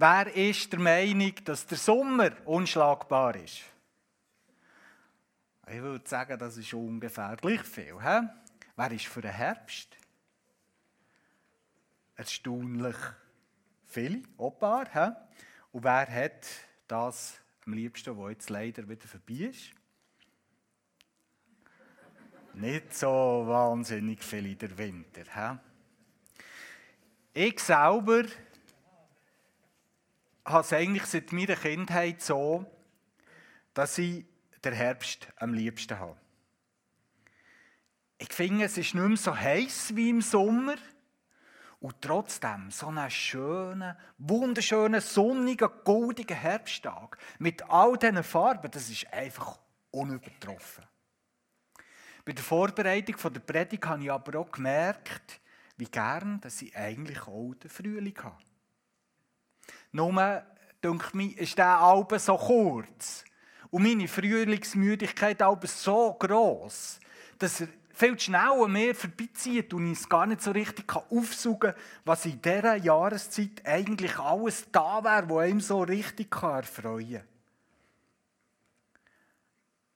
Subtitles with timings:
[0.00, 3.64] Wer ist der Meinung, dass der Sommer unschlagbar ist?
[5.66, 8.00] Ich würde sagen, das ist ungefähr gleich viel.
[8.00, 8.28] He?
[8.76, 9.88] Wer ist für den Herbst?
[12.14, 12.94] Erstaunlich
[13.86, 14.88] viele, auch paar.
[14.92, 15.10] He?
[15.72, 16.46] Und wer hat
[16.86, 19.72] das am liebsten, was jetzt leider wieder vorbei ist?
[22.54, 23.08] Nicht so
[23.48, 25.24] wahnsinnig viel in der Winter.
[27.34, 27.46] He?
[27.46, 28.22] Ich selber
[30.48, 32.64] habe es eigentlich seit meiner Kindheit so,
[33.74, 34.24] dass ich
[34.64, 36.16] den Herbst am liebsten habe.
[38.18, 40.74] Ich finde, es ist nicht mehr so heiß wie im Sommer
[41.80, 49.12] und trotzdem so einen schönen, wunderschönen, sonnigen, goldigen Herbsttag mit all diesen Farben, das ist
[49.12, 49.60] einfach
[49.92, 50.84] unübertroffen.
[52.24, 55.40] Bei der Vorbereitung der Predigt habe ich aber auch gemerkt,
[55.76, 58.47] wie gern dass ich eigentlich auch den Frühling habe.
[59.92, 60.42] Nur,
[60.82, 63.24] denke ich, ist der Alben so kurz
[63.70, 67.00] und meine Frühlingsmüdigkeit so groß,
[67.38, 71.82] dass er viel schneller mir vorbeizieht und ich es gar nicht so richtig aufsaugen kann,
[72.04, 77.24] was in dieser Jahreszeit eigentlich alles da wäre, was einem so richtig erfreuen kann.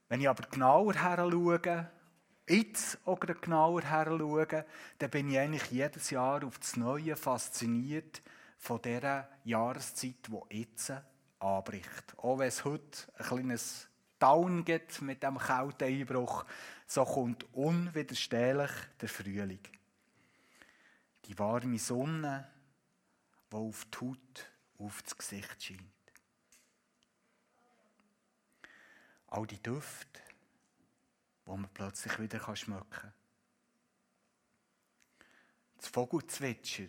[0.08, 1.90] Wenn ich aber genauer her schaue,
[2.48, 4.64] jetzt auch genauer her schaue,
[4.98, 8.20] dann bin ich eigentlich jedes Jahr auf das Neue fasziniert
[8.62, 10.92] von dieser Jahreszeit, die jetzt
[11.40, 12.16] anbricht.
[12.18, 13.88] Auch wenn es heute ein kleines
[14.20, 16.44] Down gibt mit dem kalten Einbruch,
[16.86, 19.58] so kommt unwiderstehlich der Frühling.
[21.24, 22.48] Die warme Sonne,
[23.50, 25.80] die auf die Haut, auf das Gesicht scheint.
[29.26, 30.20] All die Düfte,
[31.46, 33.12] die man plötzlich wieder schmecken kann.
[35.78, 36.86] Das Vogelzwitscher,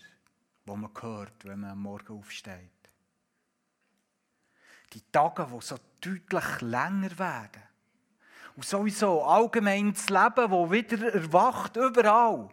[0.65, 2.83] das man hört, wenn man am Morgen aufsteht
[4.93, 7.63] die Tage, die so deutlich länger werden.
[8.55, 12.49] Und sowieso allgemein das Leben, das wieder erwacht, überall.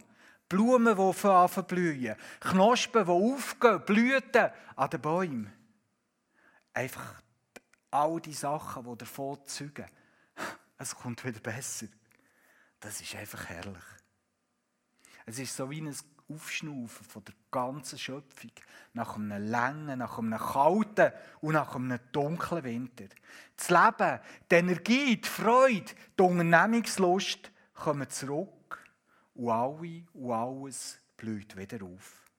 [0.49, 2.17] Blumen, die anfangen blühen.
[2.41, 5.53] Knospen, die aufgehen, Blüten an den Bäumen.
[6.73, 7.23] Einfach
[7.91, 9.87] all die Sachen, die davon zeugen.
[10.79, 11.87] Es kommt wieder besser.
[12.81, 13.85] Das ist einfach herrlich.
[15.27, 15.95] Es ist so wie ein
[16.31, 18.53] Aufschnaufen von der ganzen Schöpfung
[18.93, 23.07] nach einem langen, nach einem kalten und nach einem dunklen Winter.
[23.57, 24.21] Das Leben,
[24.51, 28.85] die Energie, die Freude, die Unternehmungslust kommen zurück
[29.35, 32.31] und alle und alles blüht wieder auf.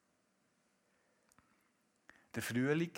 [2.33, 2.93] Der Frühling,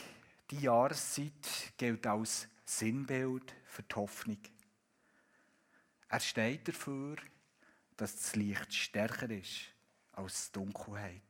[0.52, 4.40] die Jahreszeit, gilt als Sinnbild für die Hoffnung.
[6.08, 7.16] Er steht dafür,
[7.98, 9.73] dass das Licht stärker ist
[10.14, 11.22] als die Dunkelheit.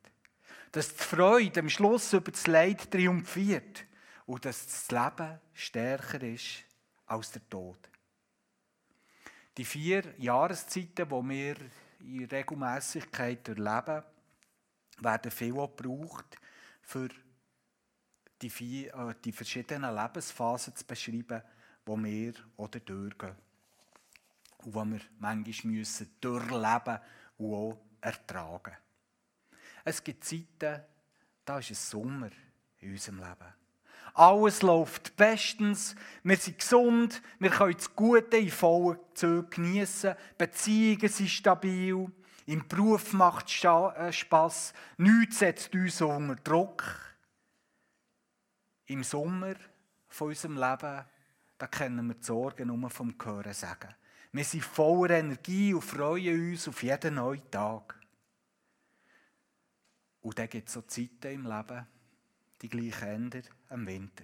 [0.71, 3.85] Dass die Freude am Schluss über das Leid triumphiert
[4.25, 6.63] und dass das Leben stärker ist
[7.05, 7.77] als der Tod.
[9.57, 11.55] Die vier Jahreszeiten, die wir
[11.99, 14.03] in Regelmäßigkeit erleben,
[14.99, 16.38] werden viel auch gebraucht,
[16.81, 17.09] für
[18.41, 21.41] die, vier, äh, die verschiedenen Lebensphasen zu beschreiben,
[21.88, 23.35] die wir oder durchgehen.
[24.57, 26.99] Und die wir manchmal müssen durchleben
[27.38, 28.75] und auch ertragen.
[29.84, 30.84] Es gibt Zeiten,
[31.46, 32.30] da ist es Sommer
[32.80, 33.53] in unserem Leben.
[34.14, 41.09] Alles läuft bestens, wir sind gesund, wir können das Gute in vollen Zügen geniessen, Beziehungen
[41.09, 42.12] sind stabil,
[42.46, 46.84] im Beruf macht es äh, Spass, nichts setzt uns unter Druck.
[48.85, 49.56] Im Sommer
[50.09, 51.06] von unserem Leben,
[51.58, 53.96] da kennen wir die Sorgen nur vom Hören sagen.
[54.35, 57.95] Wir sind voller Energie und freuen uns auf jeden neuen Tag.
[60.21, 61.85] Und dann gibt es so Zeiten im Leben,
[62.59, 64.23] die gleichen Ende am Winter.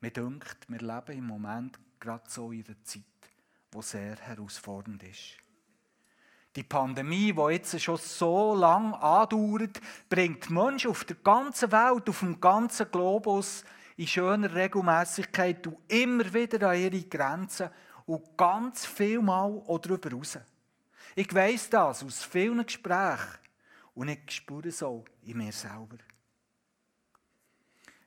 [0.00, 3.02] Mir denkt, wir leben im Moment gerade so in einer Zeit,
[3.74, 5.36] die sehr herausfordernd ist.
[6.56, 12.20] Die Pandemie, die jetzt schon so lange andauert, bringt Menschen auf der ganzen Welt, auf
[12.20, 13.62] dem ganzen Globus
[13.98, 17.68] in schöner Regelmäßigkeit und immer wieder an ihre Grenzen
[18.08, 20.38] und ganz viel Mal auch darüber raus.
[21.14, 23.38] Ich weiss das aus vielen Gesprächen
[23.94, 25.98] und ich spüre es auch in mir selber.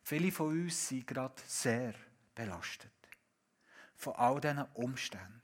[0.04, 1.94] Viele von uns sind gerade sehr
[2.34, 2.92] belastet
[3.96, 5.42] von all diesen Umständen.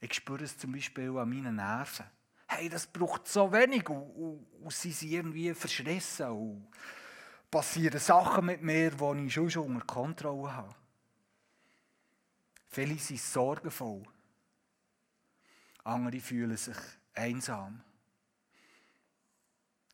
[0.00, 2.06] Ich spüre es zum Beispiel an meinen Nerven.
[2.48, 6.68] Hey, das braucht so wenig und, und, und sie sind irgendwie verschrissen und
[7.48, 10.81] passieren Sachen mit mir, die ich schon, unter Kontrolle habe.
[12.72, 14.02] Viele sind sorgenvoll.
[15.84, 16.78] Andere fühlen sich
[17.12, 17.84] einsam.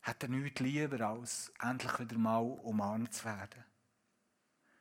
[0.01, 3.65] hat er nichts lieber, als endlich wieder mal umarmt zu werden.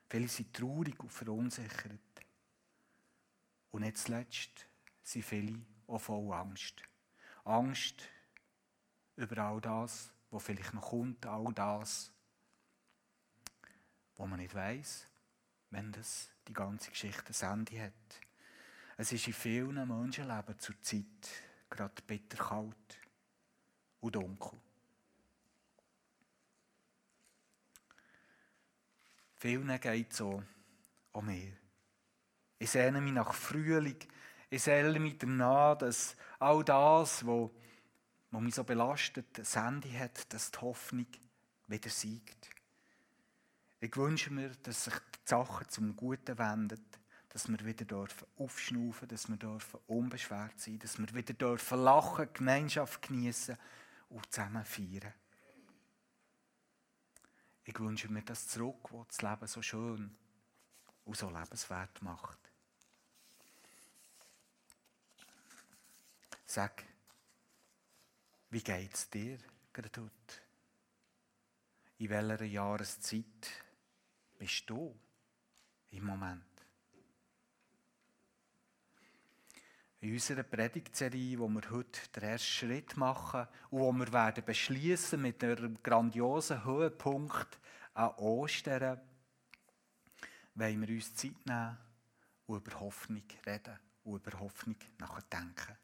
[0.09, 1.99] Viele sind traurig und verunsichert.
[3.73, 4.69] Und nicht zuletzt
[5.03, 6.81] sind viele auch voll Angst.
[7.45, 8.09] Angst
[9.17, 12.13] über all das, was vielleicht noch kommt, all das,
[14.17, 15.09] wo man nicht weiß,
[15.71, 17.93] wenn das die ganze Geschichte ein Ende hat.
[18.97, 21.05] Es ist in vielen Menschenleben zur Zeit
[21.71, 22.99] gerade bitterkalt
[24.01, 24.59] und dunkel.
[29.35, 30.43] Vielen geht es so
[31.13, 31.53] an mir.
[32.59, 33.99] Ich sehne mich nach Frühling.
[34.51, 37.51] Ich sehne mich danach, dass all das, was
[38.41, 41.07] mich so belastet, ein Ende hat, dass die Hoffnung
[41.69, 42.38] wieder siegt.
[43.81, 46.85] Ich wünsche mir, dass sich die Sachen zum Guten wenden,
[47.29, 52.29] dass wir wieder dürfen aufschnaufen, dass wir dürfen unbeschwert sein, dass wir wieder dürfen lachen,
[52.33, 53.57] Gemeinschaft genießen
[54.09, 55.15] und zusammen feiern.
[57.65, 60.17] Ich wünsche mir das zurück, was das Leben so schön
[61.05, 62.39] und so lebenswert macht.
[66.47, 66.83] Sag,
[68.51, 69.39] wie geht es dir
[69.73, 70.41] gerade heute?
[71.99, 73.68] In welcher Jahreszeit
[74.39, 74.95] bist du
[75.91, 76.45] im Moment?
[80.01, 85.21] In unserer Predigtserie, wo wir heute den ersten Schritt machen und wo wir werden beschließen
[85.21, 87.59] mit einem grandiosen Höhepunkt
[87.95, 89.01] an Ostern,
[90.55, 91.77] wollen wir uns Zeit nehmen
[92.47, 95.77] und über Hoffnung reden und über Hoffnung nachdenken.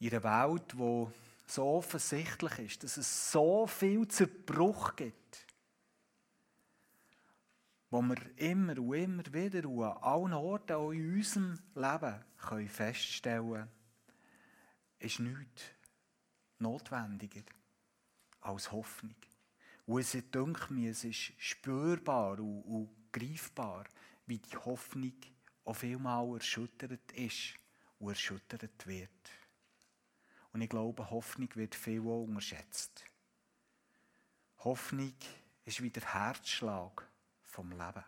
[0.00, 1.10] In einer Welt, wo
[1.46, 5.47] so offensichtlich ist, dass es so viel Zerbruch gibt,
[7.90, 12.68] wo wir immer und immer wieder und an allen Orten auch in unserem Leben können
[12.68, 13.68] feststellen können,
[14.98, 15.62] ist nichts
[16.58, 17.42] notwendiger
[18.40, 19.14] als Hoffnung.
[19.86, 23.84] Und es denkt mir, es ist spürbar und, und greifbar,
[24.26, 25.14] wie die Hoffnung
[25.64, 27.54] auch vielmal erschüttert ist
[27.98, 29.10] und erschüttert wird.
[30.52, 33.04] Und ich glaube, Hoffnung wird viel unterschätzt.
[34.58, 35.14] Hoffnung
[35.64, 37.08] ist wie der Herzschlag
[37.48, 38.04] vom Leben.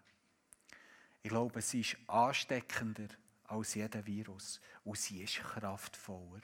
[1.23, 3.09] Ich glaube, sie ist ansteckender
[3.45, 6.43] als jeder Virus und sie ist kraftvoller.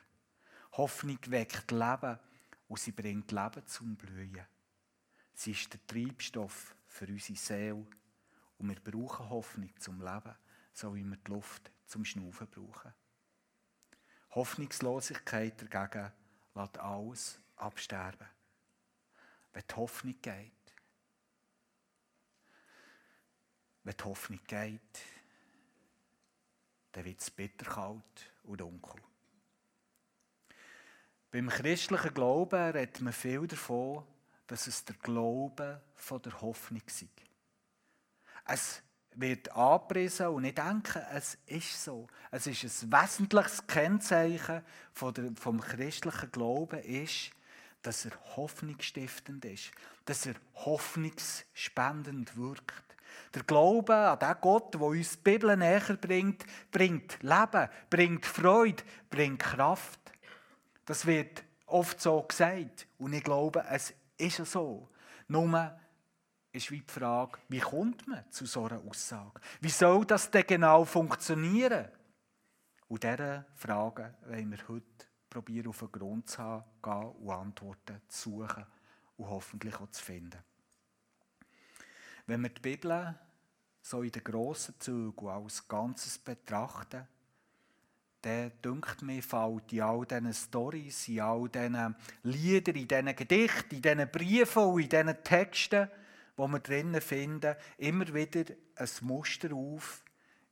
[0.72, 2.19] Hoffnung weckt Leben
[2.69, 4.46] und sie bringt Leben zum Blühen.
[5.32, 7.87] Sie ist der Treibstoff für unsere Seele
[8.58, 10.34] und wir brauchen Hoffnung zum Leben,
[10.72, 12.93] so wie wir die Luft zum Schnaufen brauchen.
[14.31, 16.12] Hoffnungslosigkeit dagegen
[16.54, 18.28] lässt alles absterben.
[19.52, 20.66] Wenn die Hoffnung geht,
[23.87, 24.81] wenn die Hoffnung geht,
[26.91, 29.00] dann wird es bitterkalt und dunkel.
[31.31, 34.05] Beim christlichen Glauben redet man viel davon,
[34.49, 37.06] dass es der Glaube von der Hoffnung ist.
[38.44, 38.83] Es
[39.15, 42.09] wird angepriesen und ich denke, es ist so.
[42.32, 44.62] Es ist ein wesentliches Kennzeichen
[44.94, 47.31] vom christlichen Glauben, ist,
[47.82, 49.71] dass er hoffnungsstiftend ist,
[50.06, 52.86] dass er hoffnungsspendend wirkt.
[53.35, 58.83] Der Glaube an den Gott, der uns die Bibel näher bringt, bringt Leben, bringt Freude,
[59.11, 60.01] bringt Kraft.
[60.85, 62.87] Das wird oft so gesagt.
[62.99, 64.89] Und ich glaube, es ist so.
[65.29, 65.79] Nur
[66.53, 69.41] ist wie die Frage, wie kommt man zu so einer Aussage?
[69.61, 71.89] Wie soll das denn genau funktionieren?
[72.89, 78.31] Und diese Fragen wollen wir heute probieren, auf den Grund zu gehen und Antworten zu
[78.31, 78.65] suchen
[79.17, 80.39] und hoffentlich auch zu finden.
[82.27, 83.15] Wenn wir die Bibel
[83.83, 87.06] so in den grossen Zügen als Ganzes betrachten,
[88.23, 93.77] dann dünkt mir, fällt in all diesen Storys, in all diesen Liedern, in diesen Gedichten,
[93.77, 95.89] in diesen Briefen und in diesen Texten,
[96.37, 100.03] die wir drinnen finden, immer wieder ein Muster auf,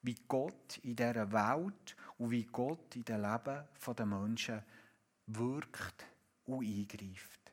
[0.02, 3.64] wie Gott in dieser Welt und wie Gott in dem Leben
[3.98, 4.62] der Menschen
[5.26, 6.06] wirkt
[6.46, 7.52] und eingreift.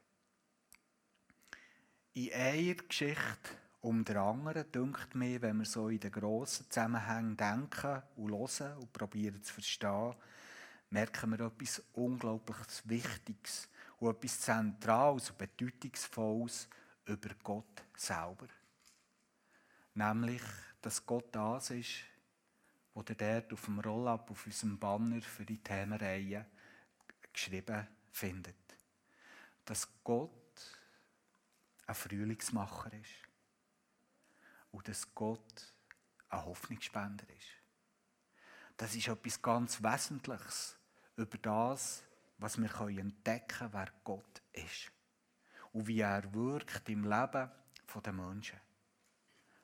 [2.14, 3.50] In einer Geschichte
[3.82, 8.78] um der anderen, dünkt mir, wenn wir so in den grossen Zusammenhängen denken und hören
[8.78, 10.16] und probieren zu verstehen,
[10.92, 16.68] merken wir etwas unglaublich Wichtiges und etwas Zentrales und Bedeutungsvolles
[17.06, 18.48] über Gott selber.
[19.96, 20.44] Nämlich,
[20.82, 22.04] dass Gott das ist,
[22.94, 26.46] was er dort auf dem Roll-up, auf unserem Banner für die Themenreihe
[27.34, 28.56] geschrieben findet.
[29.66, 30.30] Dass Gott
[31.88, 33.31] ein Frühlingsmacher ist
[34.72, 35.74] und dass Gott
[36.30, 37.62] ein Hoffnungsspender ist.
[38.78, 40.78] Das ist etwas ganz Wesentliches
[41.16, 42.04] über das,
[42.38, 44.92] was wir entdecken können, wer Gott ist.
[45.72, 47.52] Und wie er wirkt im Leben
[48.04, 48.60] der Menschen.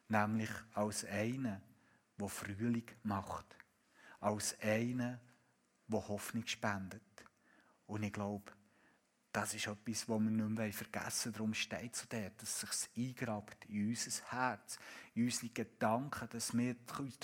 [0.10, 1.62] Nämlich als einer,
[2.18, 3.58] der Frühling macht.
[4.20, 5.20] Als einer,
[5.88, 7.02] der Hoffnung spendet.
[7.88, 8.52] Und ich glaube,
[9.38, 11.34] das ist etwas, das wir nicht mehr vergessen wollen.
[11.34, 14.80] Darum steht es dort, dass es sich eingrabt in unser Herz,
[15.14, 16.76] in unsere Gedanken, dass wir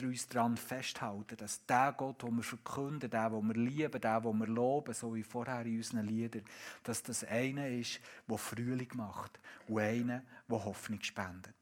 [0.03, 4.37] uns daran festhalten, dass der Gott, den wir verkünden, der, den wir lieben, der, den
[4.37, 6.43] wir loben, so wie vorher in unseren Liedern,
[6.83, 11.55] dass das einer ist, der Frühling macht und einer, der Hoffnung spendet.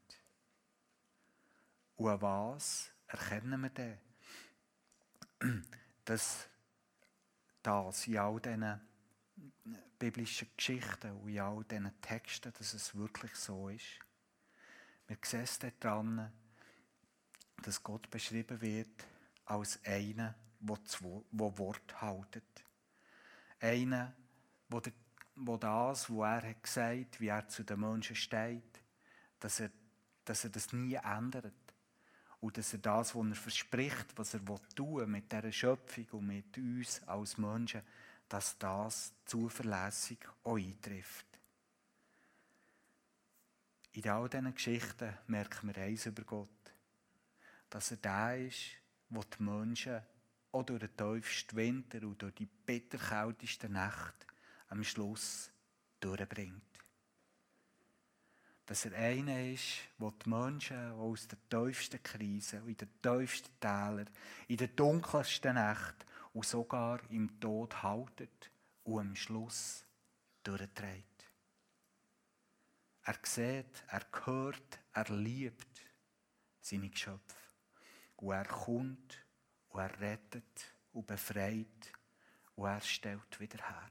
[1.96, 3.98] Und an was erkennen wir denn?
[6.04, 6.46] Dass
[7.62, 8.91] das in all diesen
[9.98, 14.00] biblischen Geschichten und in all diesen Texten, dass es wirklich so ist.
[15.06, 16.32] Wir sehen daran,
[17.62, 19.06] dass Gott beschrieben wird
[19.44, 22.64] als einer, der Wort haltet.
[23.60, 24.14] Einer,
[24.68, 24.92] der,
[25.58, 28.80] das, was er hat gesagt wie er zu den Menschen steht,
[29.38, 29.70] dass er,
[30.24, 31.54] dass er das nie ändert.
[32.40, 34.40] Und dass er das, was er verspricht, was er
[34.74, 37.82] tun will mit dieser Schöpfung und mit uns als Menschen,
[38.28, 41.26] dass das zuverlässig auch eintrifft.
[43.92, 46.48] In all diesen Geschichten merken wir eins über Gott,
[47.68, 48.76] dass er der ist,
[49.10, 50.00] der die Menschen
[50.52, 54.26] auch durch den tiefsten Winter und durch die bitterkältesten Nächte
[54.68, 55.50] am Schluss
[56.00, 56.62] durchbringt.
[58.64, 64.08] Dass er einer ist, der die Menschen aus der tiefsten Krise, in den tiefsten Tälern,
[64.48, 68.50] in den dunkelsten Nächten und sogar im Tod haltet
[68.84, 69.86] und am Schluss
[70.42, 71.30] durchträgt.
[73.04, 75.86] Er sieht, er hört, er liebt
[76.60, 77.36] seine Geschöpfe.
[78.16, 79.26] Und er kommt
[79.68, 81.92] und er rettet und befreit
[82.54, 83.90] und er stellt wieder her.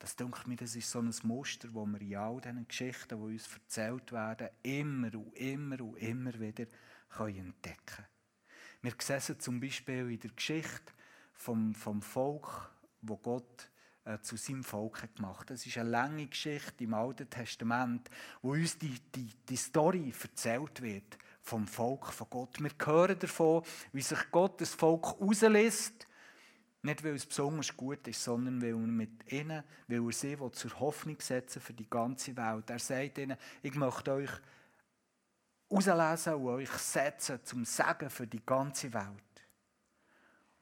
[0.00, 3.34] Das denke mir, das ist so ein Muster, das wir in all diesen Geschichten, die
[3.34, 6.66] uns erzählt werden, immer und immer und immer wieder
[7.18, 8.08] entdecken können.
[8.80, 10.92] Wir sehen es zum Beispiel in der Geschichte
[11.42, 12.70] vom, vom Volk,
[13.00, 13.68] wo Gott
[14.04, 15.50] äh, zu seinem Volk hat gemacht.
[15.50, 18.08] Das ist eine lange Geschichte im Alten Testament,
[18.42, 22.60] wo uns die, die, die Story erzählt wird vom Volk von Gott.
[22.60, 26.06] Wir hören davon, wie sich Gott das Volk rauslässt,
[26.82, 30.80] nicht weil es besonders gut ist, sondern weil er mit ihnen, weil er sie zur
[30.80, 32.70] Hoffnung setzen für die ganze Welt.
[32.70, 34.30] Er sagt ihnen, ich möchte euch
[35.68, 39.31] rauslesen und euch setzen zum Segen für die ganze Welt.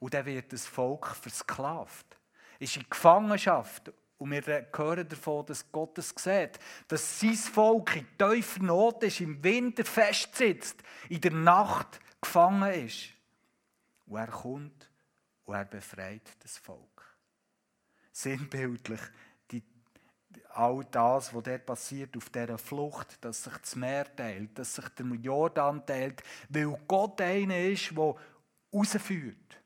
[0.00, 2.18] Und dann wird das Volk versklavt,
[2.58, 3.92] ist in Gefangenschaft.
[4.18, 9.20] Und wir hören davon, dass Gott es sieht, dass sein Volk in tiefer Not ist,
[9.20, 13.10] im Winter festsitzt, in der Nacht gefangen ist.
[14.06, 14.90] Und er kommt
[15.44, 17.16] und er befreit das Volk.
[18.12, 19.00] Sinnbildlich
[20.52, 24.88] all das, was dort passiert auf dieser Flucht, dass sich das Meer teilt, dass sich
[24.90, 28.14] der Jordan teilt, weil Gott einer ist, der
[28.72, 29.59] rausführt.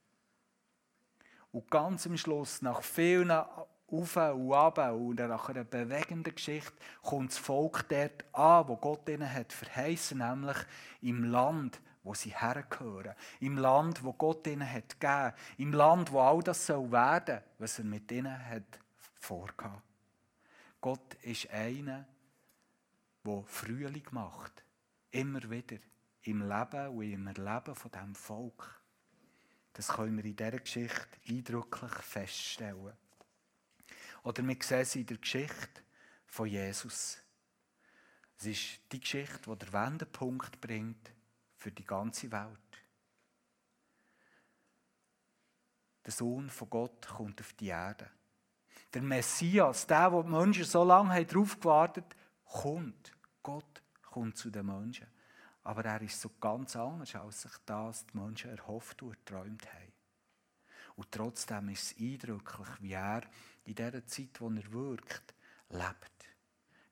[1.54, 7.30] Und ganz am Schluss, nach vielen Auf und Ab und nach einer bewegenden Geschichte, kommt
[7.30, 10.56] das Volk dort an, wo Gott ihnen hat verheißen, nämlich
[11.00, 13.14] im Land, wo sie hergehören.
[13.38, 15.32] Im Land, wo Gott ihnen hat gegeben.
[15.58, 18.80] Im Land, wo all das soll werden, was er mit ihnen hat
[19.20, 19.80] vorgehabt.
[20.80, 22.04] Gott ist einer,
[23.24, 24.64] der Frühling macht.
[25.12, 25.76] Immer wieder.
[26.22, 28.83] Im Leben und im Erleben von diesem Volk.
[29.74, 32.96] Das können wir in dieser Geschichte eindrücklich feststellen.
[34.22, 35.82] Oder wir sehen es in der Geschichte
[36.26, 37.18] von Jesus.
[38.38, 41.12] Es ist die Geschichte, die der Wendepunkt bringt
[41.56, 42.58] für die ganze Welt.
[46.04, 48.10] Der Sohn von Gott kommt auf die Erde.
[48.92, 52.24] Der Messias, der, wo die Menschen so lange darauf gewartet haben,
[52.62, 53.12] kommt.
[53.42, 55.06] Gott kommt zu den Menschen.
[55.64, 59.92] Aber er ist so ganz anders, als sich das die Menschen erhofft und erträumt haben.
[60.96, 63.22] Und trotzdem ist es eindrücklich, wie er
[63.64, 65.34] in dieser Zeit, wo er wirkt,
[65.70, 66.14] lebt.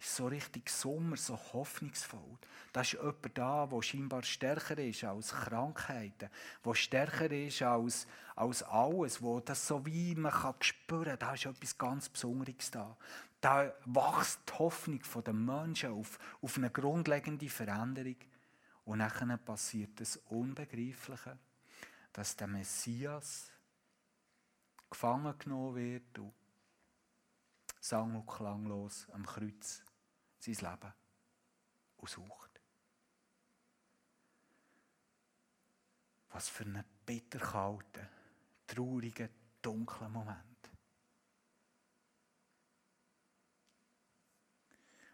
[0.01, 2.39] Es ist so richtig Sommer, so hoffnungsvoll.
[2.73, 6.29] Da ist jemand da, der scheinbar stärker ist als Krankheiten,
[6.65, 11.47] der stärker ist als, als alles, wo das so wie man kann spüren da ist
[11.47, 12.97] etwas ganz Besonderes da.
[13.41, 18.17] Da wächst die Hoffnung der Menschen auf, auf eine grundlegende Veränderung.
[18.85, 21.39] Und nachher passiert das Unbegreifliche,
[22.13, 23.51] dass der Messias
[24.91, 26.35] gefangen genommen wird und
[27.81, 29.83] sang- und klanglos am Kreuz
[30.39, 30.93] sein Leben
[31.99, 32.61] aussucht.
[36.31, 38.09] Was für einen bitterkalten,
[38.67, 39.29] traurigen,
[39.61, 40.71] dunklen Moment.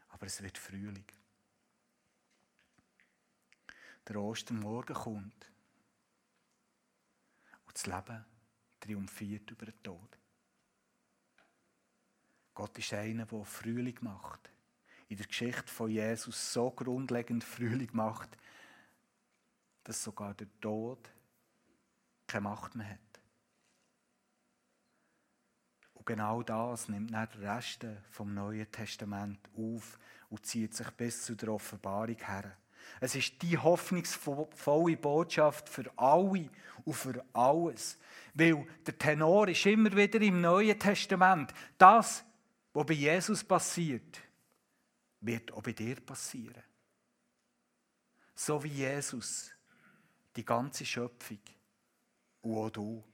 [0.09, 1.07] Aber es wird Frühling.
[4.09, 5.51] Der Ostermorgen kommt.
[7.67, 8.25] Und das Leben
[8.81, 10.19] triumphiert über den Tod.
[12.55, 14.51] Gott ist einer, der Frühling macht.
[15.09, 18.37] In der Geschichte von Jesus so grundlegend Frühling macht,
[19.85, 21.11] dass sogar der Tod
[22.27, 23.21] keine Macht mehr hat.
[25.95, 29.99] Und genau das nimmt dann der Rest vom Neuen Testament auf
[30.29, 32.57] und zieht sich bis zu der Offenbarung her.
[33.01, 36.51] Es ist die hoffnungsvolle Botschaft für alle
[36.85, 37.99] und für alles.
[38.35, 41.53] Weil der Tenor ist immer wieder im Neuen Testament.
[41.77, 42.25] Das,
[42.73, 44.21] was bei Jesus passiert,
[45.21, 46.63] wird auch bei dir passieren.
[48.35, 49.51] So wie Jesus,
[50.37, 51.41] die ganze Schöpfung
[52.43, 53.05] und auch du.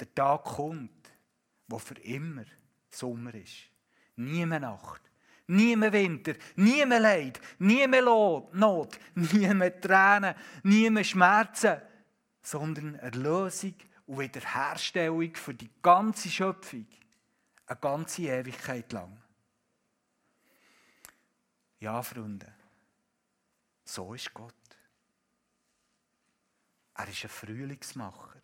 [0.00, 1.12] Der Tag kommt,
[1.68, 2.44] wo für immer
[2.90, 3.70] Sommer ist.
[4.16, 5.02] Nie mehr Nacht,
[5.46, 11.80] nie mehr Winter, nie mehr Leid, nie mehr Not, nie mehr Tränen, nie mehr Schmerzen,
[12.42, 13.74] sondern Erlösung
[14.06, 16.86] und Wiederherstellung für die ganze Schöpfung.
[17.66, 19.22] Eine ganze Ewigkeit lang.
[21.78, 22.52] Ja, Freunde,
[23.84, 24.54] so ist Gott.
[26.94, 28.40] Er ist ein Frühlingsmacher.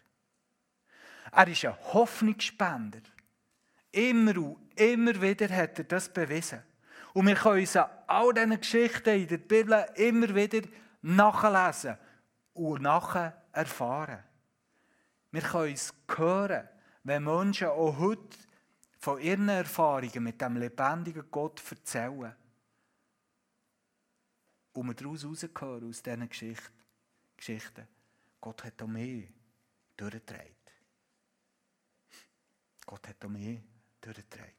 [1.30, 3.02] Er ist ein Hoffnungsspender.
[3.92, 6.62] Immer und immer wieder hat er das bewiesen.
[7.18, 10.60] Und wir können uns an all diesen Geschichten in der Bibel immer wieder
[11.02, 11.98] nachlesen
[12.52, 14.22] und nachher erfahren.
[15.32, 16.68] Wir können es hören,
[17.02, 18.38] wenn Menschen auch heute
[19.00, 22.36] von ihren Erfahrungen mit dem lebendigen Gott erzählen.
[24.74, 26.28] Und wir daraus heraushören, aus diesen
[27.36, 27.88] Geschichten.
[28.40, 29.24] Gott hat auch mehr
[29.96, 30.54] durchgetragen.
[32.86, 33.60] Gott hat auch mehr
[34.00, 34.57] durchgetragen.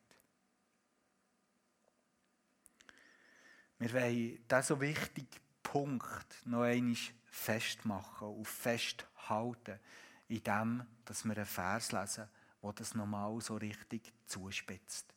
[3.79, 5.27] Wir wollen diesen so wichtigen
[5.63, 6.97] Punkt noch einmal
[7.31, 9.79] festmachen und festhalten,
[10.27, 12.27] indem dass wir einen Vers lesen,
[12.61, 15.13] der das nochmal so richtig zuspitzt.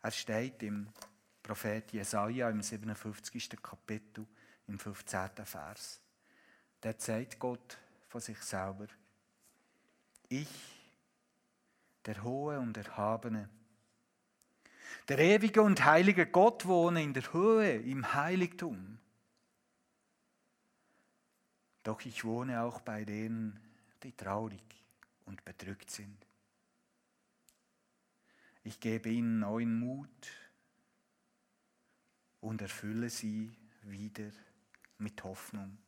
[0.00, 0.88] Er steht im
[1.42, 3.60] Prophet Jesaja im 57.
[3.62, 4.26] Kapitel,
[4.68, 5.44] im 15.
[5.44, 6.00] Vers.
[6.80, 7.76] Da sagt Gott
[8.08, 8.86] von sich selber,
[10.30, 10.48] ich,
[12.06, 13.50] der Hohe und Erhabene,
[15.08, 18.98] der ewige und heilige Gott wohne in der Höhe, im Heiligtum.
[21.82, 23.58] Doch ich wohne auch bei denen,
[24.02, 24.62] die traurig
[25.24, 26.26] und bedrückt sind.
[28.64, 30.28] Ich gebe ihnen neuen Mut
[32.40, 33.50] und erfülle sie
[33.82, 34.30] wieder
[34.98, 35.78] mit Hoffnung.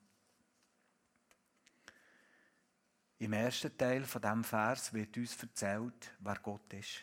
[3.19, 7.03] Im ersten Teil von dem Vers wird uns erzählt, wer Gott ist.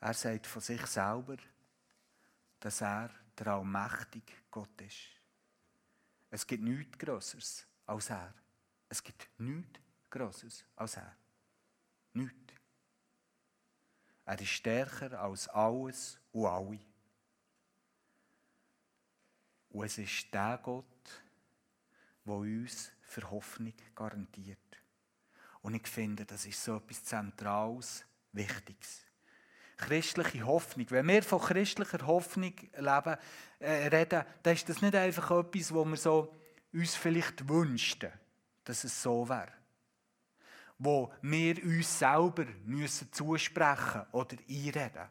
[0.00, 1.36] Er sagt von sich selber,
[2.58, 5.20] dass er der allmächtige Gott ist.
[6.30, 8.34] Es gibt nichts Grosseres als er.
[8.88, 11.16] Es gibt nichts Grosseres als er.
[12.14, 12.54] Nichts.
[14.24, 16.80] Er ist stärker als alles und alle.
[19.70, 21.22] Und es ist der Gott,
[22.24, 24.58] der uns für Hoffnung garantiert.
[25.62, 29.09] Und ich finde, das ist so etwas Zentrales, Wichtiges.
[29.80, 30.86] Christliche Hoffnung.
[30.90, 33.16] Wenn wir von christlicher Hoffnung leben,
[33.58, 36.34] äh, reden, dann ist das nicht einfach etwas, wo wir so
[36.72, 38.12] uns vielleicht wünschten,
[38.64, 39.52] dass es so wäre.
[40.78, 45.08] Wo wir uns selber müssen zusprechen oder einreden.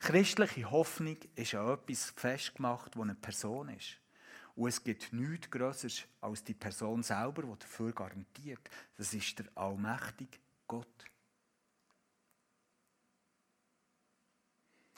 [0.00, 3.98] Christliche Hoffnung ist ja etwas festgemacht, wo eine Person ist.
[4.54, 8.70] Und es gibt nichts Größeres als die Person selber, die dafür garantiert.
[8.96, 10.38] Das ist der allmächtige
[10.68, 11.04] Gott.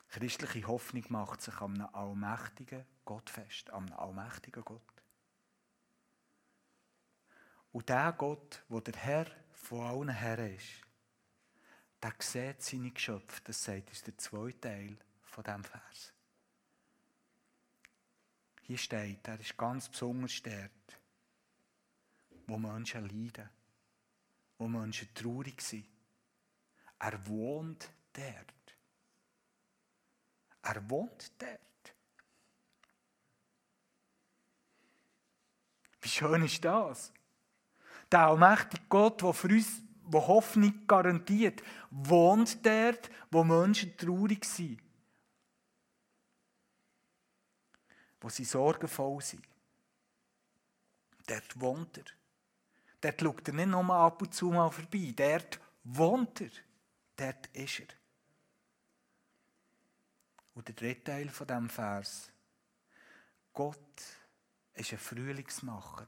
[0.09, 4.81] Christliche Hoffnung macht sich einem allmächtigen Gott fest, einem allmächtigen Gott.
[7.71, 10.81] Und der Gott, wo der Herr von allen Herren ist,
[12.01, 13.41] der sieht seine Geschöpfe.
[13.43, 16.13] Das sagt uns der zweite Teil von diesem Vers.
[18.61, 20.99] Hier steht, er ist ganz besonders dort,
[22.47, 23.49] wo Menschen leiden,
[24.57, 25.87] wo Menschen traurig sind.
[26.99, 28.56] Er wohnt dort.
[30.67, 31.95] Er wohnt dort.
[36.01, 37.13] Wie schön ist das?
[38.11, 44.81] Der allmächtige Gott, der für uns wo Hoffnung garantiert, wohnt dort, wo Menschen traurig sind.
[48.19, 49.47] wo sie sorgenvoll sind.
[51.27, 52.05] Dort wohnt er.
[53.01, 55.13] Dort schaut er nicht nur ab und zu mal vorbei.
[55.15, 56.49] Dort wohnt er.
[57.15, 57.87] Dort ist er.
[60.57, 62.31] Und der dritte Teil von diesem Vers.
[63.53, 64.01] Gott
[64.73, 66.07] ist ein Frühlingsmacher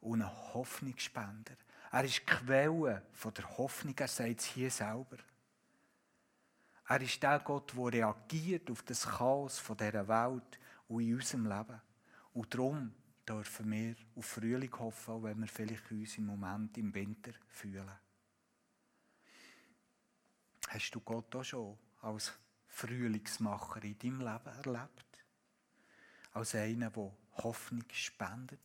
[0.00, 1.56] und ein Hoffnungsspender.
[1.90, 5.16] Er ist die Quelle von der Hoffnung, er sagt es hier selber.
[6.86, 11.80] Er ist der Gott, der reagiert auf das Chaos dieser Welt und in unserem Leben.
[12.34, 12.94] Und darum
[13.28, 17.98] dürfen wir auf Frühling hoffen, auch wenn wir vielleicht uns im Moment im Winter fühlen.
[20.68, 22.32] Hast du Gott auch schon als
[22.78, 25.24] Frühlingsmacher in deinem Leben erlebt?
[26.30, 28.60] Als einer, der Hoffnung spendet?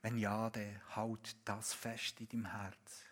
[0.00, 3.02] Wenn ja, dann halt das fest in deinem Herz.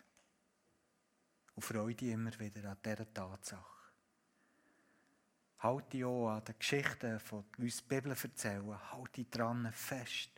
[1.55, 3.91] Und freue dich immer wieder an dieser Tatsache.
[5.59, 7.21] Halt dich auch an den Geschichten,
[7.59, 10.31] die uns die Bibel erzählen, halt dich dran fest.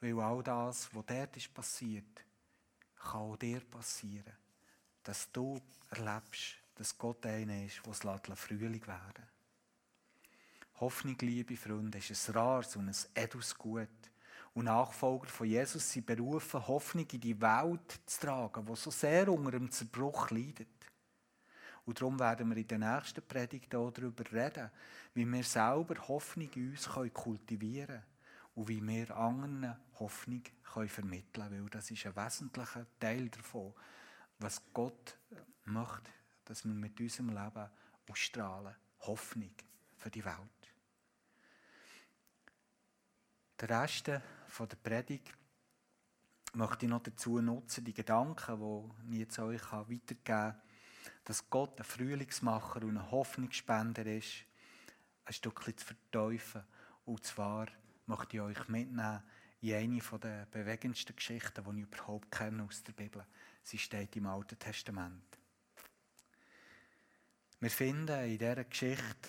[0.00, 2.24] Weil all das, was dort ist passiert,
[2.94, 4.36] kann auch dir passieren.
[5.08, 9.24] Dass du erlebst, dass Gott einer ist, der es Frühling werden
[10.80, 13.88] Hoffnung, liebe Freunde, ist ein rares und ein edles Gut.
[14.52, 19.32] Und Nachfolger von Jesus sind berufen, Hoffnung in die Welt zu tragen, die so sehr
[19.32, 20.68] unter dem Zerbruch leidet.
[21.86, 24.70] Und darum werden wir in der nächsten Predigt darüber reden,
[25.14, 28.02] wie wir selber Hoffnung in uns kultivieren können
[28.56, 30.42] und wie wir anderen Hoffnung
[30.86, 31.62] vermitteln können.
[31.62, 33.72] Weil das ist ein wesentlicher Teil davon,
[34.38, 35.16] was Gott
[35.64, 36.10] möchte,
[36.44, 37.70] dass wir mit unserem Leben
[38.08, 38.74] ausstrahlen.
[39.00, 39.54] Hoffnung
[39.96, 40.72] für die Welt.
[43.60, 44.22] Der Rest der
[44.82, 45.32] Predigt
[46.54, 50.60] möchte ich noch dazu nutzen, die Gedanken, die ich jetzt euch weitergeben kann,
[51.24, 54.44] dass Gott ein Frühlingsmacher und ein Hoffnungsspender ist,
[55.24, 56.64] ein Stückchen zu verteufeln.
[57.04, 57.66] Und zwar
[58.06, 59.22] möchte ich euch mitnehmen
[59.60, 63.24] in eine der bewegendsten Geschichten, die ich überhaupt kenne aus der Bibel.
[63.68, 65.38] Sie steht im Alten Testament.
[67.60, 69.28] Wir finden in dieser Geschichte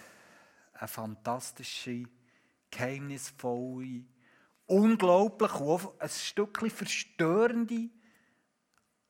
[0.76, 2.06] eine fantastische,
[2.72, 4.06] geheimnisvolle,
[4.66, 7.90] unglaublich ein Stückchen verstörende,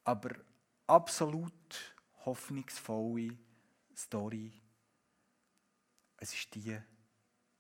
[0.04, 0.32] aber
[0.88, 3.38] absolut hoffnungsvolle
[3.96, 4.52] Story.
[6.18, 6.76] Es ist die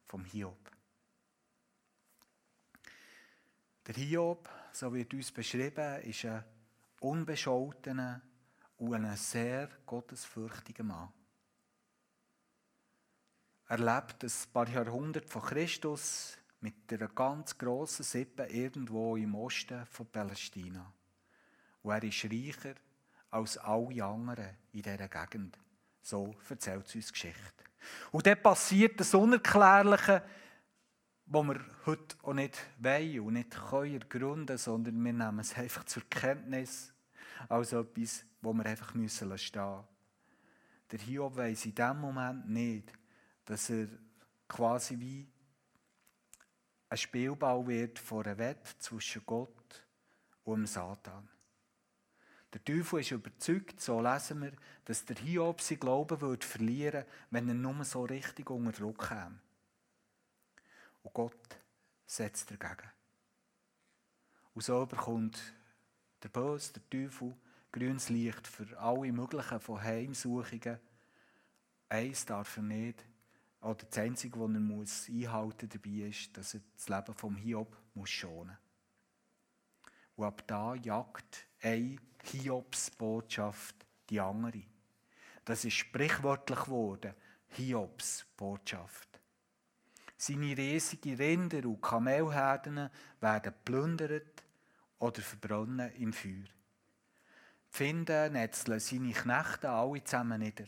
[0.08, 0.72] vom Hiob.
[3.86, 6.44] Der Hiob, so wird uns beschrieben, ist ein
[7.00, 8.22] unbescholtener
[8.78, 11.12] und ein sehr gottesfürchtiger Mann.
[13.68, 19.86] Er lebt ein paar Jahrhunderte von Christus mit einer ganz grossen Sippe irgendwo im Osten
[19.86, 20.92] von Palästina.
[21.84, 22.76] Und er ist reicher
[23.30, 25.58] als alle anderen in dieser Gegend.
[26.02, 27.64] So erzählt es uns Geschichte.
[28.12, 30.24] Und dann passiert das Unerklärliche,
[31.32, 35.84] was wir heute auch nicht wollen und nicht können ergründen, sondern wir nehmen es einfach
[35.86, 36.92] zur Kenntnis
[37.48, 39.84] als etwas, wo wir einfach müssen stehen
[40.92, 42.92] Der Hiob weiss in dem Moment nicht,
[43.46, 43.88] dass er
[44.48, 45.28] quasi wie
[46.90, 49.86] ein Spielball wird vor einer Wette zwischen Gott
[50.44, 51.30] und Satan.
[52.52, 54.54] Der Teufel ist überzeugt, so lesen wir,
[54.86, 59.40] dass der Hiob sein Glauben würde verlieren wenn er nur so richtig unter Druck käme.
[61.10, 61.60] Und Gott
[62.06, 62.90] setzt dagegen.
[64.54, 65.42] Und so bekommt
[66.22, 67.36] der Böse, der Teufel,
[67.72, 70.80] grünes Licht für alle möglichen von Heimsuchungen.
[71.90, 73.04] Eins darf er nicht.
[73.62, 77.76] Oder das Einzige, was er muss einhalten dabei ist, dass er das Leben vom Hiob
[77.96, 78.58] muss schonen muss.
[80.16, 83.76] Und ab da jagt ein Hiobs Botschaft
[84.10, 84.64] die andere.
[85.44, 87.16] Das ist sprichwörtlich geworden,
[87.48, 89.09] Hiobs Botschaft.
[90.22, 92.90] Seine riesigen Rinder und Kamelherden
[93.22, 94.44] werden plündert
[94.98, 96.44] oder verbrennen im Feuer.
[97.70, 100.66] Finden netzeln seine Knechte alle zusammen nieder.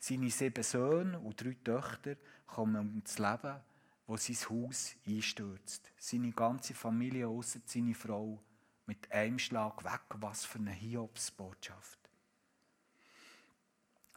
[0.00, 3.60] Seine sieben Söhne und drei Töchter kommen ums Leben,
[4.08, 5.92] wo sein Haus einstürzt.
[5.96, 8.42] Seine ganze Familie, außer seine Frau,
[8.86, 10.02] mit einem Schlag weg.
[10.14, 12.00] Was für eine Hiobsbotschaft.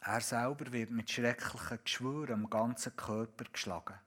[0.00, 4.00] Er selber wird mit schrecklichen Geschwüren am ganzen Körper geschlagen.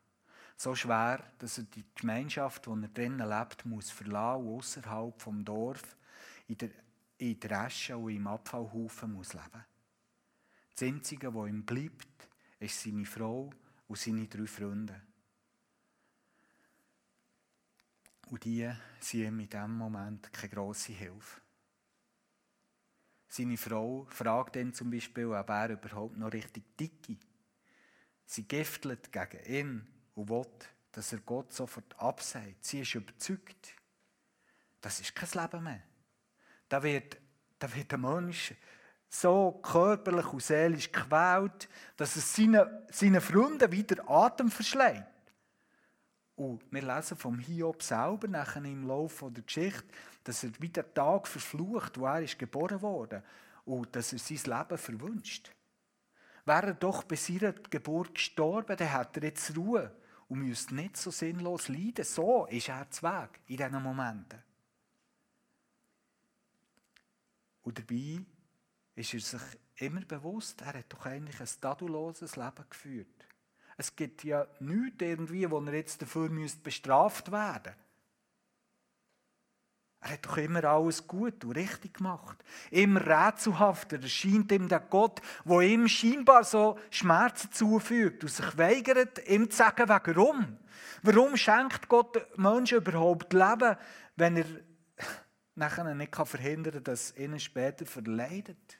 [0.61, 5.45] So schwer, dass er die Gemeinschaft, in er drinnen lebt, muss verlassen und außerhalb vom
[5.45, 5.95] Dorf
[6.49, 6.71] in der,
[7.17, 9.63] in der Asche und im Abfallhaufen muss leben.
[10.75, 12.27] Das Einzige, was ihm bleibt,
[12.59, 13.49] ist seine Frau
[13.87, 15.01] und seine drei Freunde.
[18.27, 18.69] Und die
[18.99, 21.39] sind ihm in diesem Moment keine grosse Hilfe.
[23.29, 27.15] Seine Frau fragt ihn zum Beispiel, ob er überhaupt noch richtig dicke.
[28.25, 30.45] Sie giftelt gegen ihn und will,
[30.91, 32.63] dass er Gott sofort absagt.
[32.63, 33.73] Sie ist überzeugt.
[34.81, 35.81] Das ist kein Leben mehr.
[36.67, 37.17] Da wird,
[37.57, 38.53] da wird ein Mensch
[39.09, 45.05] so körperlich und seelisch quält, dass es seinen, seinen Freunden wieder Atem verschlägt.
[46.35, 49.87] Und wir lesen vom Hiob selber nachher im Laufe der Geschichte,
[50.23, 53.23] dass er wieder Tag verflucht, wo er ist geboren wurde
[53.65, 55.51] und dass er sein Leben verwünscht.
[56.45, 59.91] Wäre er doch bei seiner Geburt gestorben, dann hätte er jetzt Ruhe
[60.29, 62.05] und müsste nicht so sinnlos leiden.
[62.05, 64.41] So ist er zu Weg in diesen Momenten.
[67.63, 68.23] Und dabei
[68.95, 69.41] ist er sich
[69.75, 73.25] immer bewusst, er hat doch eigentlich ein tadelloses Leben geführt.
[73.75, 76.29] Es gibt ja nichts irgendwie, wo er jetzt dafür
[76.63, 77.88] bestraft werden müsste.
[80.01, 82.37] Er hat doch immer alles gut und richtig gemacht.
[82.71, 89.27] Immer rätselhafter erscheint ihm der Gott, wo ihm scheinbar so Schmerzen zufügt und sich weigert,
[89.27, 90.57] ihm zu sagen, warum.
[91.03, 93.75] Warum schenkt Gott Menschen überhaupt Leben,
[94.15, 94.45] wenn er
[95.55, 98.78] nachher nicht verhindern kann, dass ihnen später verleidet?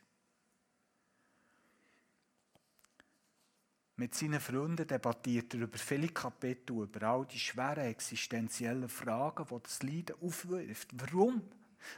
[3.99, 9.61] Mit seinen Freunden debattiert er über viele Kapitel, über all die schweren existenziellen Fragen, die
[9.61, 10.87] das Leiden aufwirft.
[10.93, 11.41] Warum?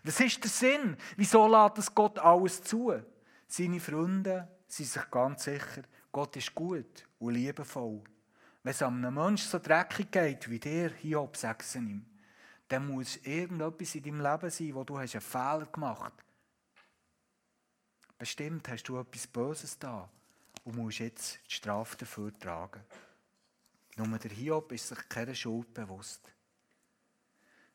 [0.01, 0.97] Was ist der Sinn?
[1.15, 2.91] Wieso lässt es Gott alles zu?
[3.47, 8.01] Seine Freunde sind sich ganz sicher, Gott ist gut und liebevoll.
[8.63, 12.05] Wenn es einem Menschen so dreckig geht wie dir, Hiob, sagen sie ihm,
[12.67, 16.25] dann muss irgendetwas in deinem Leben sein, wo du hast einen Fehler gemacht hast.
[18.17, 20.09] Bestimmt hast du etwas Böses da
[20.63, 22.81] und musst jetzt die Strafe dafür tragen.
[23.95, 26.31] Nur der Hiob ist sich keine Schuld bewusst.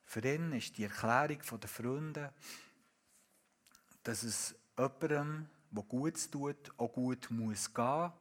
[0.04, 2.32] Für ihn ist die Erklärung der Freunde,
[4.02, 8.12] dass es jemandem, der Gutes tut, auch gut muss gehen,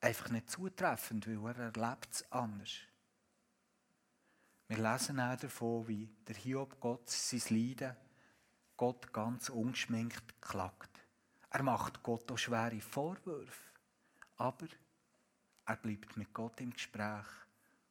[0.00, 2.72] einfach nicht zutreffend, weil er erlebt es anders.
[4.68, 7.96] Wir lesen auch davon, wie der Hiob Gott sein Leiden
[8.76, 10.90] Gott ganz ungeschminkt klagt.
[11.50, 13.71] Er macht Gott auch schwere Vorwürfe.
[14.42, 14.66] Aber
[15.66, 17.26] er bleibt mit Gott im Gespräch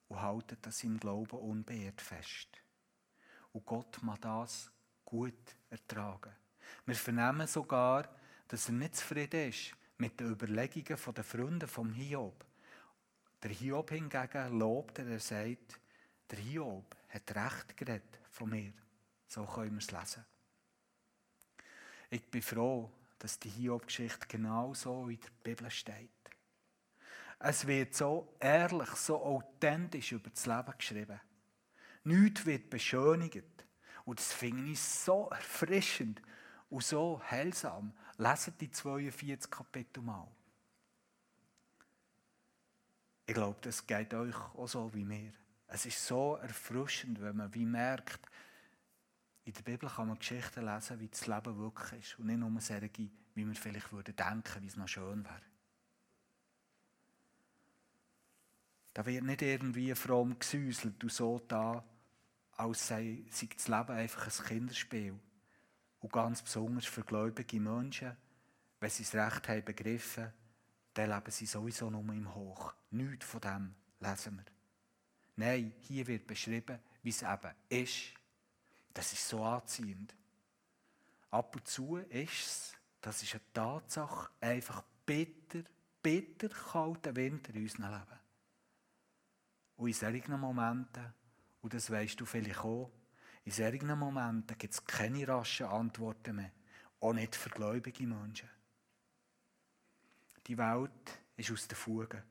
[0.09, 2.49] und hält an seinem Glauben unbeirrt fest.
[3.53, 4.69] Und Gott mag das
[5.05, 6.33] gut ertragen.
[6.85, 8.13] Wir vernehmen sogar,
[8.49, 12.43] dass er nicht zufrieden ist mit den Überlegungen der Freunde vom Hiob.
[13.41, 15.79] Der Hiob hingegen lobt er, er sagt,
[16.29, 18.73] der Hiob hat recht geredet von mir.
[19.25, 20.25] So können wir es lesen.
[22.09, 26.09] Ich bin froh, dass die Hiob-Geschichte genau so in der Bibel steht.
[27.43, 31.19] Es wird so ehrlich, so authentisch über das Leben geschrieben.
[32.03, 33.43] Nichts wird beschönigt.
[34.05, 36.21] Und das finde ich so erfrischend
[36.69, 37.93] und so heilsam.
[38.17, 40.27] Leset die 42 Kapitel mal.
[43.25, 45.33] Ich glaube, das geht euch auch so wie mir.
[45.67, 48.19] Es ist so erfrischend, wenn man wie merkt,
[49.45, 52.19] in der Bibel kann man Geschichten lesen, wie das Leben wirklich ist.
[52.19, 55.50] Und nicht nur solche, wie man vielleicht würde denken, wie es noch schön wäre.
[58.93, 61.83] Da wird nicht irgendwie fromm gesäuselt und so da,
[62.57, 65.19] als sei, sei das Leben einfach ein Kinderspiel.
[65.99, 68.17] Und ganz besonders für gläubige Menschen,
[68.79, 70.33] wenn sie das Recht haben begriffen,
[70.93, 72.73] dann leben sie sowieso nur im Hoch.
[72.89, 74.45] Nichts von dem lesen wir.
[75.37, 78.13] Nein, hier wird beschrieben, wie es eben ist.
[78.93, 80.13] Das ist so anziehend.
[81.29, 85.63] Ab und zu ist es, das ist eine Tatsache, einfach bitter,
[86.03, 88.20] bitter kalter Winter in unserem Leben.
[89.81, 91.11] Und in solchen Momenten,
[91.63, 92.91] und das weißt du vielleicht auch,
[93.43, 96.51] in solchen Momenten gibt es keine raschen Antworten mehr.
[96.99, 98.47] Auch nicht für gläubige Menschen.
[100.45, 102.23] Die Welt ist aus der Fuge.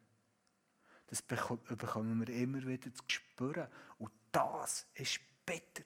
[1.08, 3.66] Das bekommen wir immer wieder zu spüren.
[3.98, 5.82] Und das ist bitter.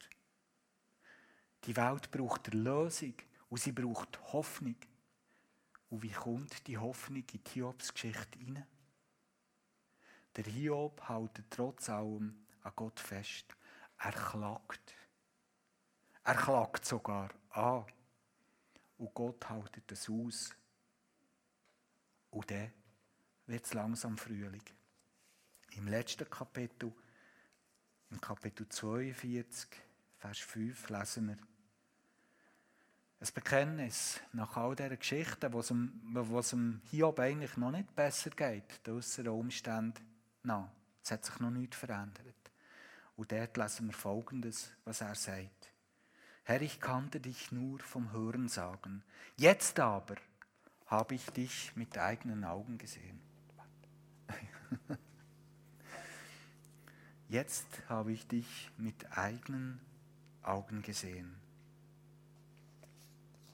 [1.64, 3.14] Die Welt braucht Lösung
[3.48, 4.76] und sie braucht Hoffnung.
[5.88, 8.66] Und wie kommt die Hoffnung in die Hiobs-Geschichte hinein?
[10.36, 13.54] Der Hiob hält trotz allem an Gott fest.
[13.98, 14.94] Er klagt.
[16.24, 17.84] Er klagt sogar an.
[18.98, 20.54] Und Gott hält das aus.
[22.30, 22.72] Und dann
[23.46, 24.62] wird es langsam Frühling.
[25.76, 26.92] Im letzten Kapitel,
[28.10, 29.68] im Kapitel 42,
[30.18, 31.38] Vers 5, lesen wir,
[33.20, 35.60] ein Bekenntnis nach all dieser Geschichten, wo
[36.38, 40.13] es, dem Hiob eigentlich noch nicht besser geht, den äußeren Umständen
[40.44, 40.70] Nein,
[41.02, 42.34] Es hat sich noch nichts verändert.
[43.16, 45.72] Und dort lesen wir Folgendes, was er sagt.
[46.44, 49.02] Herr, ich kannte dich nur vom Hören sagen.
[49.36, 50.16] Jetzt aber
[50.86, 53.22] habe ich dich mit eigenen Augen gesehen.
[57.28, 59.80] Jetzt habe ich dich mit eigenen
[60.42, 61.34] Augen gesehen.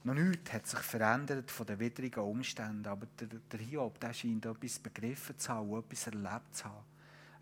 [0.02, 4.46] Noch nichts hat sich verändert von den widrigen Umständen, aber der, der Hiob der scheint
[4.46, 6.84] etwas begriffen zu haben, etwas erlebt zu haben.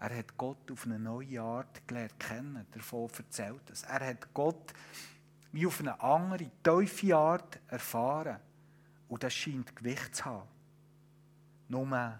[0.00, 3.82] Er hat Gott auf eine neue Art gelernt kennen, davon erzählt es.
[3.82, 4.72] Er hat Gott
[5.52, 8.38] wie auf eine andere, tiefe Art erfahren.
[9.08, 10.48] Und das scheint Gewicht zu haben.
[11.68, 12.18] Nur,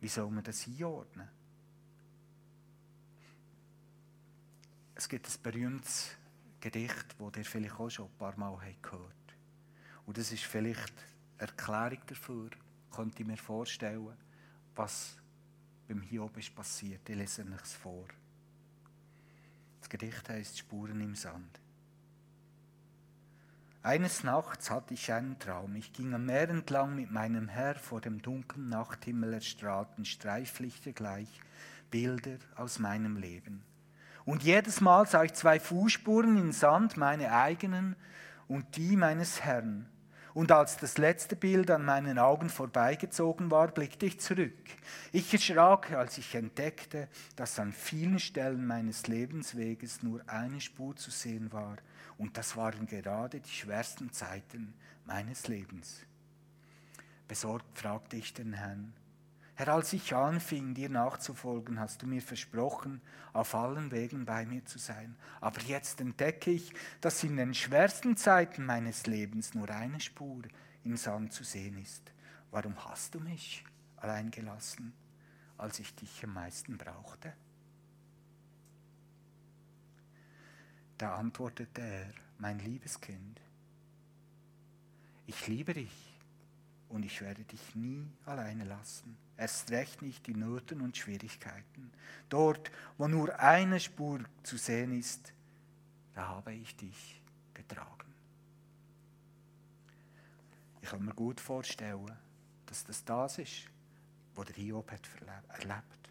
[0.00, 1.28] wie soll man das einordnen?
[4.94, 6.10] Es gibt ein berühmtes
[6.60, 9.34] Gedicht, das ihr vielleicht auch schon ein paar Mal gehört habt.
[10.06, 10.92] Und das ist vielleicht
[11.38, 12.50] eine Erklärung dafür,
[12.90, 14.16] könnte ich mir vorstellen,
[14.74, 15.16] was
[15.88, 17.08] beim Hiob ist passiert.
[17.08, 18.06] Ich lese es vor.
[19.80, 21.60] Das Gedicht heißt Spuren im Sand.
[23.82, 25.74] Eines Nachts hatte ich einen Traum.
[25.74, 31.40] Ich ging am Meer entlang mit meinem Herr vor dem dunklen Nachthimmel erstrahlten Streiflichter gleich
[31.90, 33.62] Bilder aus meinem Leben.
[34.24, 37.96] Und jedes Mal sah ich zwei Fußspuren im Sand, meine eigenen
[38.48, 39.88] und die meines Herrn.
[40.32, 44.54] Und als das letzte Bild an meinen Augen vorbeigezogen war, blickte ich zurück.
[45.12, 51.10] Ich erschrak, als ich entdeckte, dass an vielen Stellen meines Lebensweges nur eine Spur zu
[51.10, 51.76] sehen war.
[52.16, 56.02] Und das waren gerade die schwersten Zeiten meines Lebens.
[57.26, 58.92] Besorgt fragte ich den Herrn,
[59.60, 63.02] Herr, als ich anfing, dir nachzufolgen, hast du mir versprochen,
[63.34, 65.14] auf allen Wegen bei mir zu sein.
[65.38, 70.44] Aber jetzt entdecke ich, dass in den schwersten Zeiten meines Lebens nur eine Spur
[70.82, 72.10] im Sand zu sehen ist.
[72.50, 73.62] Warum hast du mich
[73.98, 74.94] allein gelassen,
[75.58, 77.34] als ich dich am meisten brauchte?
[80.96, 83.42] Da antwortete er, mein liebes Kind,
[85.26, 86.18] ich liebe dich
[86.88, 89.18] und ich werde dich nie alleine lassen.
[89.40, 91.90] Erst recht nicht in Nöten und Schwierigkeiten.
[92.28, 95.32] Dort, wo nur eine Spur zu sehen ist,
[96.14, 97.22] da habe ich dich
[97.54, 98.12] getragen.
[100.82, 102.12] Ich kann mir gut vorstellen,
[102.66, 103.70] dass das das ist,
[104.34, 105.08] was der Hiob hat
[105.48, 106.08] erlebt.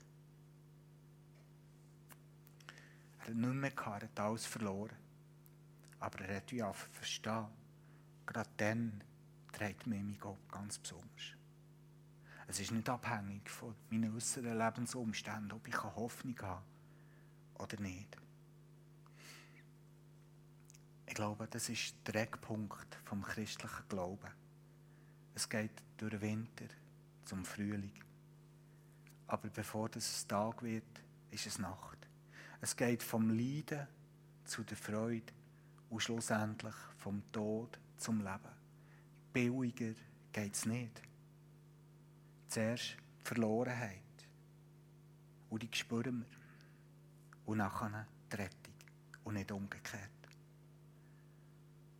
[3.19, 4.97] Er hat nicht mehr hat alles verloren.
[5.99, 7.45] Aber er hat ja verstehen,
[8.25, 9.03] gerade dann,
[9.51, 11.38] trägt mich mein Gott ganz besonders.
[12.49, 16.63] Es ist nicht abhängig von meinen äußeren Lebensumständen, ob ich Hoffnung habe
[17.59, 18.17] oder nicht.
[21.05, 24.31] Ich glaube, das ist der Eckpunkt vom christlichen Glauben.
[25.35, 26.65] Es geht durch den Winter
[27.23, 27.93] zum Frühling.
[29.27, 31.99] Aber bevor es Tag wird, ist es Nacht.
[32.61, 33.87] Es geht vom Leiden
[34.43, 35.31] zu der Freude
[35.91, 38.59] und schlussendlich vom Tod zum Leben
[39.31, 39.93] billiger
[40.31, 41.08] geht es nicht.
[42.49, 44.01] Zuerst die Verlorenheit.
[45.49, 46.37] Und die spüren wir.
[47.45, 48.73] Und nachher die Rettung.
[49.23, 50.09] Und nicht umgekehrt.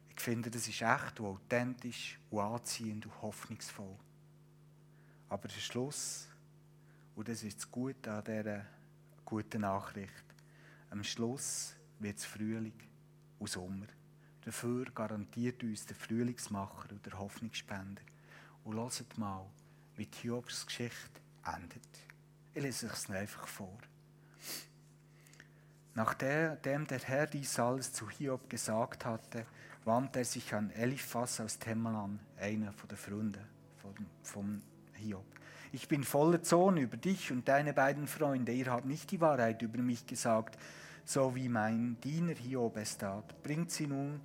[0.09, 3.95] Ich finde, das ist echt und authentisch und anziehend und hoffnungsvoll.
[5.29, 6.27] Aber der Schluss,
[7.15, 8.65] und das ist das Gute an dieser
[9.23, 10.25] guten Nachricht,
[10.89, 12.73] am Schluss wird es Frühling
[13.37, 13.85] und Sommer.
[14.41, 18.01] Dafür garantiert uns der Frühlingsmacher und der Hoffnungsspender.
[18.63, 19.45] Und hört mal,
[19.99, 21.83] wie die Hiobs Geschichte endet.
[22.53, 23.77] Ich lese es einfach vor.
[25.93, 29.45] Nachdem der Herr dies alles zu Hiob gesagt hatte,
[29.83, 33.45] wandte er sich an Eliphas aus Temelan, einer der Freunde
[33.81, 34.61] von, von
[34.93, 35.25] Hiob.
[35.73, 38.53] Ich bin voller Zorn über dich und deine beiden Freunde.
[38.53, 40.57] Ihr habt nicht die Wahrheit über mich gesagt,
[41.03, 43.43] so wie mein Diener Hiob es tat.
[43.43, 44.21] Bringt sie nun,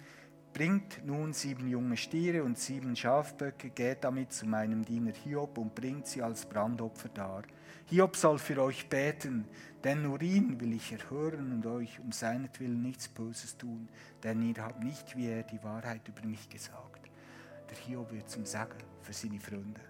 [0.54, 5.74] bringt nun sieben junge Stiere und sieben Schafböcke, geht damit zu meinem Diener Hiob und
[5.74, 7.42] bringt sie als Brandopfer dar.
[7.86, 9.48] Hiob soll für euch beten,
[9.82, 13.88] denn nur ihn will ich erhören und euch um seinetwillen nichts Böses tun,
[14.22, 17.10] denn ihr habt nicht wie er die Wahrheit über mich gesagt.
[17.68, 19.80] Der Hiob wird zum Sagen für seine Freunde.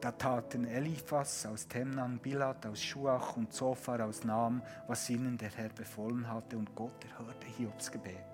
[0.00, 5.50] Da taten Eliphas aus Temnan, Bilat aus Schuach und Zophar aus Naam, was ihnen der
[5.50, 8.31] Herr befohlen hatte, und Gott erhörte Hiobs Gebet.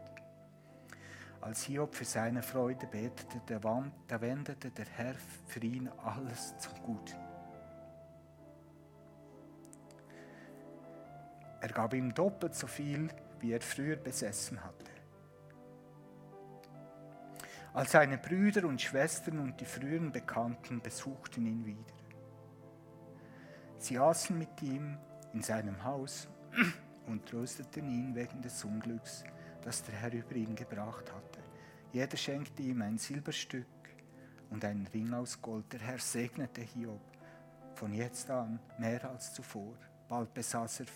[1.41, 5.15] Als Hiob für seine Freude betete, da wendete der Herr
[5.47, 7.17] für ihn alles zum Guten.
[11.61, 13.09] Er gab ihm doppelt so viel,
[13.41, 14.91] wie er früher besessen hatte.
[17.75, 21.95] Als seine Brüder und Schwestern und die früheren Bekannten besuchten ihn wieder.
[23.79, 24.99] Sie aßen mit ihm
[25.33, 26.29] in seinem Haus
[27.07, 29.23] und trösteten ihn wegen des Unglücks,
[29.63, 31.28] das der Herr über ihn gebracht hatte.
[31.93, 33.67] Jeder schenkte ihm ein Silberstück
[34.51, 35.73] und einen Ring aus Gold.
[35.73, 37.01] Der Herr segnete Hiob
[37.75, 39.75] von jetzt an mehr als zuvor.
[40.09, 40.87] Bald besaß er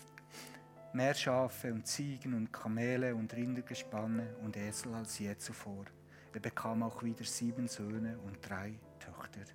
[0.93, 5.85] mehr Schafe und Ziegen und Kamele und Rindergespanne und Esel als je zuvor.
[6.33, 9.51] Er bekam auch wieder sieben Söhne und drei Töchter.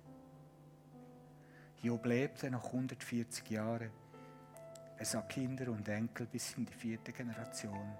[1.81, 3.91] Job lebte noch 140 Jahre.
[4.97, 7.97] Er sah Kinder und Enkel bis in die vierte Generation.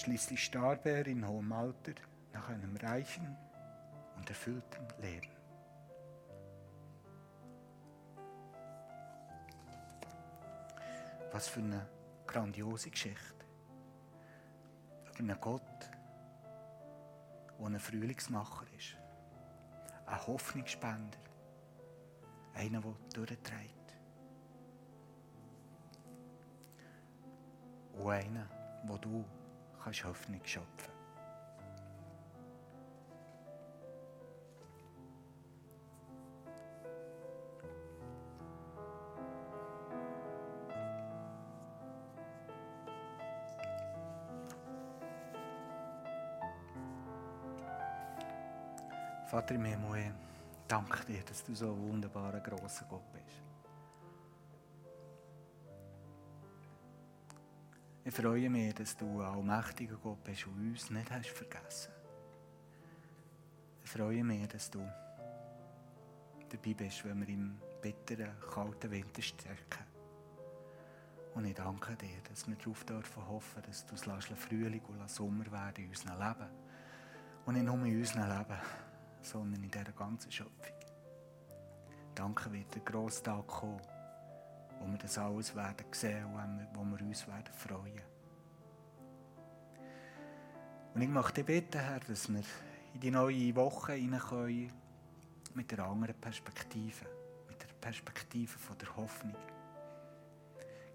[0.00, 1.92] Schließlich starb er in hohem Alter
[2.32, 3.36] nach einem reichen
[4.16, 5.28] und erfüllten Leben.
[11.30, 11.86] Was für eine
[12.26, 13.44] grandiose Geschichte.
[15.04, 15.90] Über einen Gott,
[17.58, 18.96] der ein Frühlingsmacher ist.
[20.06, 21.18] Ein Hoffnungsspender.
[22.54, 23.94] Einer, der durchträgt.
[27.92, 28.48] Und einer,
[28.86, 29.26] wo du
[29.82, 31.00] kannst Hoffnung schöpfen
[49.30, 50.12] Vater im Himmel,
[50.66, 53.49] danke dir, dass du so ein wunderbarer, grosser Gott bist.
[58.10, 61.92] Ich freue mich, dass du allmächtiger Gott bist und uns nicht hast vergessen.
[63.84, 64.80] Ich freue mich, dass du
[66.50, 69.84] dabei bist, wenn wir im bitteren, kalten Winter stecken.
[71.36, 75.46] Und ich danke dir, dass wir darauf dürfen hoffen, dass du es Frühling und Sommer
[75.52, 76.50] werden in unserem Leben.
[77.46, 78.60] Und nicht nur in unserem Leben,
[79.22, 80.80] sondern in dieser ganzen Schöpfung.
[82.16, 83.80] Danke wird der grosse Tag kommen,
[84.80, 88.02] wo wir das alles werden sehen und wo wir uns werden freuen.
[90.94, 92.42] Und ich möchte dich bitten, Herr, dass wir
[92.94, 94.72] in die neue Woche hineinkommen
[95.54, 97.06] mit einer anderen Perspektive,
[97.48, 99.36] mit der Perspektive von der Hoffnung.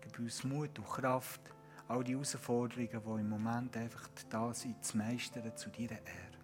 [0.01, 1.41] Gib uns Mut und Kraft,
[1.87, 6.35] all die Herausforderungen, die im Moment einfach da sind, zu meistern zu deiner Ehre.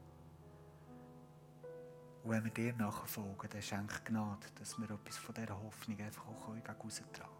[2.23, 6.27] Und wenn wir dir nachfolgen, dann schenk Gnade, dass wir etwas von dieser Hoffnung einfach
[6.27, 7.30] auch gegen können.